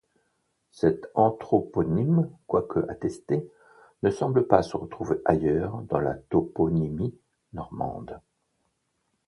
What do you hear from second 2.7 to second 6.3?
attesté, ne semble pas se retrouver ailleurs dans la